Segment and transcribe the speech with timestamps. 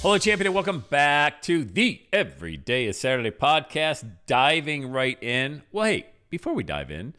[0.00, 4.08] Hello, champion, and welcome back to the Everyday is Saturday podcast.
[4.28, 5.62] Diving right in.
[5.72, 7.14] Well, hey, before we dive in,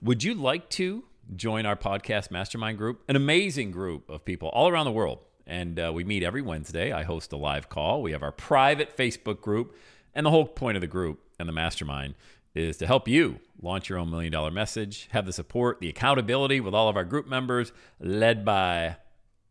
[0.00, 1.04] would you like to
[1.36, 3.02] join our podcast mastermind group?
[3.06, 5.18] An amazing group of people all around the world.
[5.46, 6.90] And uh, we meet every Wednesday.
[6.90, 8.00] I host a live call.
[8.00, 9.76] We have our private Facebook group.
[10.14, 12.14] And the whole point of the group and the mastermind
[12.54, 16.60] is to help you launch your own million dollar message, have the support, the accountability
[16.60, 18.96] with all of our group members, led by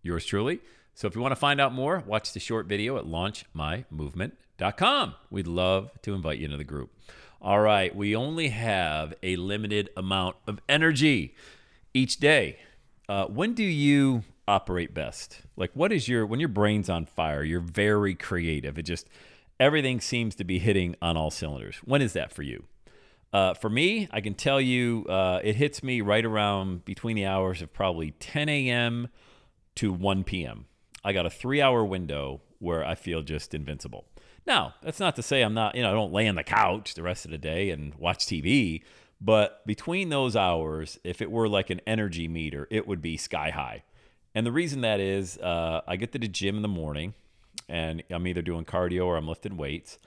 [0.01, 0.61] yours truly.
[1.01, 5.15] So if you want to find out more, watch the short video at launchmymovement.com.
[5.31, 6.91] We'd love to invite you into the group.
[7.41, 11.33] All right, we only have a limited amount of energy
[11.95, 12.59] each day.
[13.09, 15.41] Uh, when do you operate best?
[15.55, 18.77] Like, what is your, when your brain's on fire, you're very creative.
[18.77, 19.09] It just,
[19.59, 21.77] everything seems to be hitting on all cylinders.
[21.77, 22.65] When is that for you?
[23.33, 27.25] Uh, for me, I can tell you uh, it hits me right around between the
[27.25, 29.07] hours of probably 10 a.m.
[29.77, 30.67] to 1 p.m.
[31.03, 34.05] I got a three hour window where I feel just invincible.
[34.45, 36.93] Now, that's not to say I'm not, you know, I don't lay on the couch
[36.93, 38.83] the rest of the day and watch TV,
[39.19, 43.51] but between those hours, if it were like an energy meter, it would be sky
[43.51, 43.83] high.
[44.33, 47.13] And the reason that is, uh, I get to the gym in the morning
[47.69, 49.97] and I'm either doing cardio or I'm lifting weights,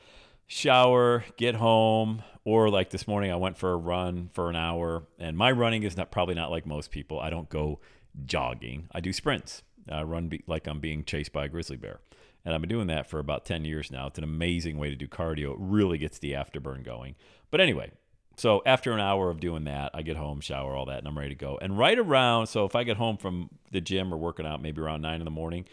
[0.47, 5.05] shower, get home, or like this morning, I went for a run for an hour.
[5.19, 7.21] And my running is not probably not like most people.
[7.21, 7.81] I don't go
[8.27, 9.63] jogging, I do sprints.
[9.91, 12.01] I run be, like I'm being chased by a grizzly bear.
[12.45, 14.07] And I've been doing that for about 10 years now.
[14.07, 15.53] It's an amazing way to do cardio.
[15.53, 17.15] It really gets the afterburn going.
[17.51, 17.93] But anyway,
[18.37, 21.17] so after an hour of doing that, I get home, shower, all that, and I'm
[21.17, 21.59] ready to go.
[21.63, 24.81] And right around, so if I get home from the gym or working out, maybe
[24.81, 25.67] around nine in the morning,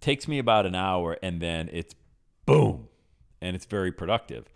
[0.00, 1.94] takes me about an hour, and then it's
[2.46, 2.88] boom,
[3.42, 4.46] and it's very productive.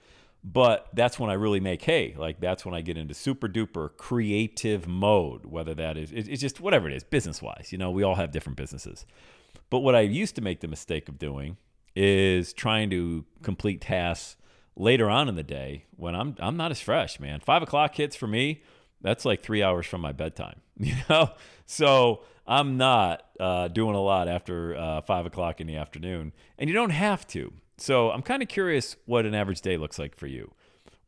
[0.44, 2.14] But that's when I really make hay.
[2.18, 6.60] Like that's when I get into super duper creative mode, whether that is, it's just
[6.60, 7.68] whatever it is, business wise.
[7.70, 9.06] You know, we all have different businesses.
[9.70, 11.56] But what I used to make the mistake of doing
[11.94, 14.36] is trying to complete tasks
[14.76, 17.40] later on in the day when I'm I'm not as fresh, man.
[17.40, 18.62] Five o'clock hits for me.
[19.00, 21.30] That's like three hours from my bedtime, you know.
[21.66, 26.68] So I'm not uh, doing a lot after uh, five o'clock in the afternoon, and
[26.68, 27.52] you don't have to.
[27.82, 30.52] So I'm kind of curious what an average day looks like for you.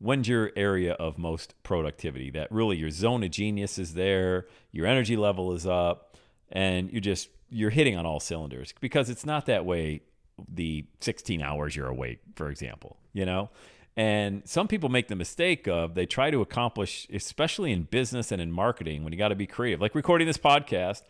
[0.01, 2.31] When's your area of most productivity?
[2.31, 6.17] That really your zone of genius is there, your energy level is up,
[6.51, 10.01] and you're just you're hitting on all cylinders because it's not that way
[10.49, 13.51] the 16 hours you're awake, for example, you know?
[13.97, 18.43] And some people make the mistake of they try to accomplish, especially in business and
[18.43, 19.81] in marketing, when you got to be creative.
[19.81, 21.03] Like recording this podcast,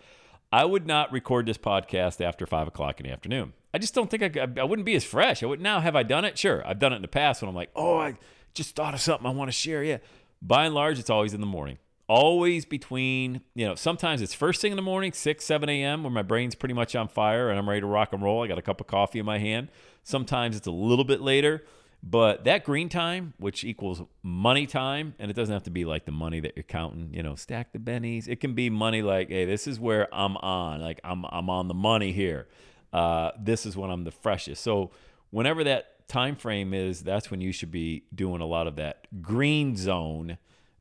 [0.54, 3.54] I would not record this podcast after five o'clock in the afternoon.
[3.74, 5.42] I just don't think I, I wouldn't be as fresh.
[5.42, 6.38] I would now have I done it?
[6.38, 8.14] Sure, I've done it in the past when I'm like, oh, I
[8.54, 9.82] just thought of something I want to share.
[9.82, 9.98] Yeah,
[10.40, 14.60] by and large, it's always in the morning always between you know sometimes it's first
[14.60, 17.58] thing in the morning 6 7 a.m where my brain's pretty much on fire and
[17.58, 19.70] i'm ready to rock and roll i got a cup of coffee in my hand
[20.02, 21.64] sometimes it's a little bit later
[22.06, 26.04] but that green time which equals money time and it doesn't have to be like
[26.04, 29.28] the money that you're counting you know stack the bennies it can be money like
[29.28, 32.46] hey this is where i'm on like i'm, I'm on the money here
[32.92, 34.90] uh, this is when i'm the freshest so
[35.30, 39.06] whenever that time frame is that's when you should be doing a lot of that
[39.22, 40.38] green zone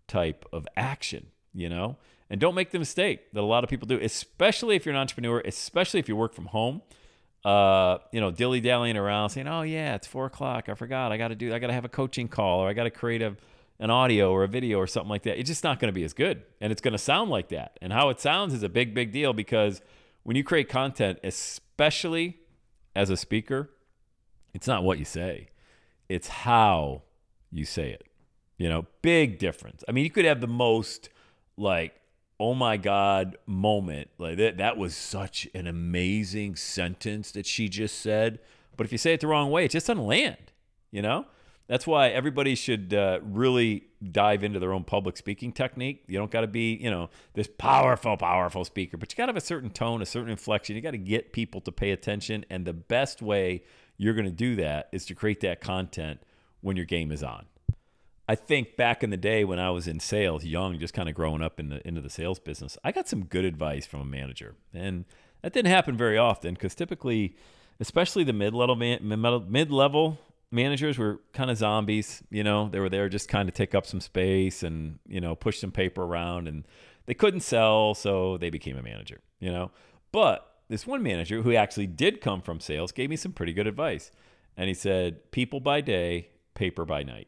[0.07, 1.97] type of action, you know?
[2.29, 5.01] And don't make the mistake that a lot of people do, especially if you're an
[5.01, 6.81] entrepreneur, especially if you work from home.
[7.43, 10.69] Uh, you know, dilly dallying around saying, "Oh yeah, it's four o'clock.
[10.69, 11.11] I forgot.
[11.11, 11.53] I got to do.
[11.53, 13.35] I got to have a coaching call, or I got to create a,
[13.79, 16.05] an audio or a video or something like that." It's just not going to be
[16.05, 17.77] as good, and it's going to sound like that.
[17.81, 19.81] And how it sounds is a big, big deal because
[20.23, 22.37] when you create content, especially
[22.95, 23.69] as a speaker,
[24.53, 25.49] it's not what you say;
[26.07, 27.01] it's how
[27.51, 28.07] you say it.
[28.57, 29.83] You know, big difference.
[29.89, 31.09] I mean, you could have the most
[31.57, 31.93] like,
[32.43, 34.09] oh my God moment.
[34.17, 38.39] Like that, that was such an amazing sentence that she just said.
[38.75, 40.51] But if you say it the wrong way, it just doesn't land,
[40.91, 41.25] you know?
[41.67, 46.03] That's why everybody should uh, really dive into their own public speaking technique.
[46.07, 49.29] You don't got to be, you know, this powerful, powerful speaker, but you got to
[49.29, 50.75] have a certain tone, a certain inflection.
[50.75, 52.43] You got to get people to pay attention.
[52.49, 53.63] And the best way
[53.95, 56.19] you're going to do that is to create that content
[56.59, 57.45] when your game is on.
[58.33, 61.13] I think back in the day when I was in sales, young, just kind of
[61.13, 64.05] growing up in the, into the sales business, I got some good advice from a
[64.05, 64.55] manager.
[64.73, 65.05] And
[65.43, 67.35] that didn't happen very often because typically,
[67.79, 70.17] especially the mid-level mid-level
[70.49, 72.23] managers were kind of zombies.
[72.31, 75.35] You know, they were there just kind of take up some space and you know
[75.35, 76.67] push some paper around, and
[77.05, 79.21] they couldn't sell, so they became a manager.
[79.39, 79.69] You know,
[80.11, 83.67] but this one manager who actually did come from sales gave me some pretty good
[83.67, 84.09] advice,
[84.57, 87.27] and he said, "People by day, paper by night."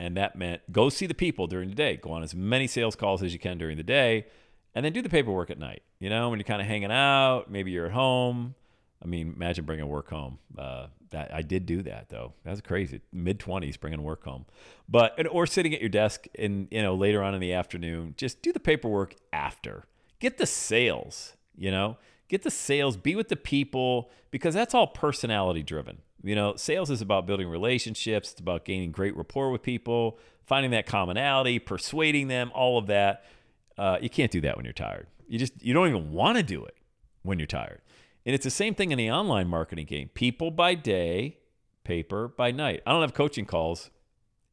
[0.00, 1.96] And that meant go see the people during the day.
[1.96, 4.26] Go on as many sales calls as you can during the day,
[4.74, 5.82] and then do the paperwork at night.
[5.98, 8.54] You know, when you're kind of hanging out, maybe you're at home.
[9.02, 10.38] I mean, imagine bringing work home.
[10.56, 12.34] Uh, that I did do that though.
[12.44, 13.00] That's crazy.
[13.12, 14.46] Mid twenties, bringing work home,
[14.88, 18.14] but or sitting at your desk in you know later on in the afternoon.
[18.16, 19.84] Just do the paperwork after.
[20.20, 21.34] Get the sales.
[21.56, 21.96] You know,
[22.28, 22.96] get the sales.
[22.96, 25.98] Be with the people because that's all personality driven.
[26.22, 28.32] You know, sales is about building relationships.
[28.32, 32.50] It's about gaining great rapport with people, finding that commonality, persuading them.
[32.54, 33.24] All of that.
[33.76, 35.06] Uh, you can't do that when you're tired.
[35.28, 36.74] You just you don't even want to do it
[37.22, 37.80] when you're tired.
[38.26, 40.10] And it's the same thing in the online marketing game.
[40.14, 41.38] People by day,
[41.84, 42.82] paper by night.
[42.84, 43.90] I don't have coaching calls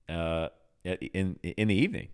[0.08, 0.50] uh,
[0.84, 2.10] in in the evening.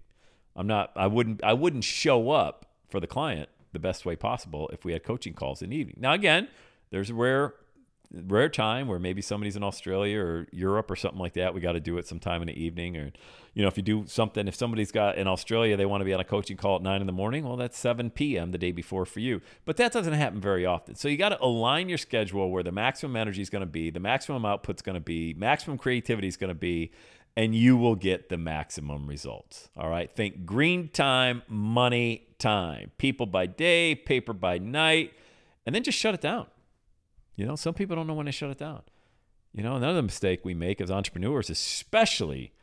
[0.56, 0.92] I'm not.
[0.95, 1.44] I wouldn't.
[1.44, 5.33] I wouldn't show up for the client the best way possible if we had coaching
[5.33, 5.98] calls in the evening.
[6.00, 6.48] Now again,
[6.89, 7.56] there's rare
[8.13, 11.54] rare time where maybe somebody's in Australia or Europe or something like that.
[11.54, 13.12] We got to do it sometime in the evening, or
[13.54, 16.13] you know, if you do something, if somebody's got in Australia, they want to be
[16.13, 17.44] on a coaching call at nine in the morning.
[17.44, 18.52] Well, that's 7 p.m.
[18.52, 19.42] the day before for you.
[19.66, 20.96] But that doesn't happen very often.
[20.96, 23.90] So you got to align your schedule where the maximum energy is going to be,
[23.90, 26.92] the maximum output is going to be, maximum creativity is going to be,
[27.36, 29.69] and you will get the maximum results.
[29.78, 30.13] All right.
[30.13, 35.13] Think green time, money time, people by day, paper by night,
[35.66, 36.48] and then just shut it down.
[37.36, 38.81] You know, some people don't know when to shut it down.
[39.54, 42.54] You know, another mistake we make as entrepreneurs, especially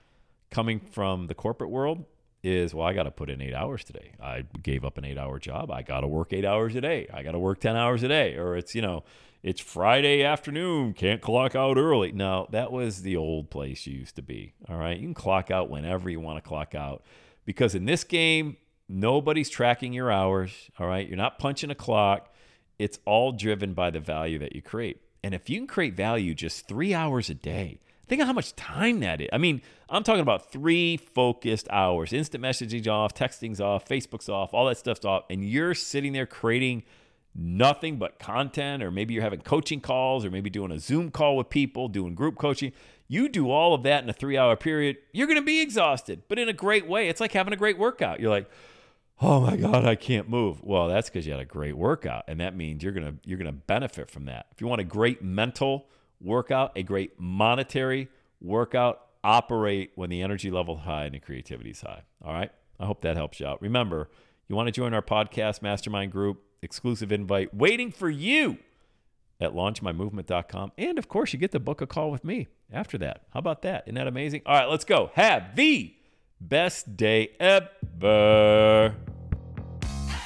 [0.51, 2.05] coming from the corporate world
[2.43, 4.13] is well, I got to put in eight hours today.
[4.23, 5.71] I gave up an eight hour job.
[5.71, 7.09] I got to work eight hours a day.
[7.13, 8.37] I got to work 10 hours a day.
[8.37, 9.05] Or it's, you know,
[9.43, 12.13] it's Friday afternoon, can't clock out early.
[12.13, 14.55] No, that was the old place you used to be.
[14.69, 14.97] All right.
[14.97, 17.03] You can clock out whenever you want to clock out
[17.45, 18.57] because in this game,
[18.89, 20.53] nobody's tracking your hours.
[20.79, 21.07] All right.
[21.07, 22.33] You're not punching a clock.
[22.79, 25.03] It's all driven by the value that you create.
[25.23, 28.57] And if you can create value just three hours a day, Think of how much
[28.57, 29.29] time that is.
[29.33, 29.61] I mean,
[29.91, 32.15] I'm talking about three focused hours.
[32.15, 35.25] Instant messaging's off, texting's off, Facebook's off, all that stuff's off.
[35.29, 36.85] And you're sitting there creating
[37.35, 41.37] nothing but content, or maybe you're having coaching calls, or maybe doing a Zoom call
[41.37, 42.73] with people, doing group coaching.
[43.09, 46.23] You do all of that in a three hour period, you're going to be exhausted,
[46.29, 47.09] but in a great way.
[47.09, 48.21] It's like having a great workout.
[48.21, 48.51] You're like,
[49.21, 52.41] oh my god i can't move well that's because you had a great workout and
[52.41, 55.89] that means you're gonna you're gonna benefit from that if you want a great mental
[56.21, 58.09] workout, a great monetary
[58.41, 62.03] workout, operate when the energy level is high and the creativity is high.
[62.25, 62.51] All right.
[62.81, 63.61] I hope that helps you out.
[63.61, 64.09] Remember,
[64.49, 68.59] you want to join our podcast mastermind group, exclusive invite waiting for you
[69.41, 70.73] at launchmymovement.com.
[70.79, 73.23] And of course, you get to book a call with me after that.
[73.33, 73.85] How about that?
[73.87, 74.43] Isn't that amazing?
[74.47, 75.11] All right, let's go.
[75.15, 75.95] Have the
[76.41, 78.95] best day ever.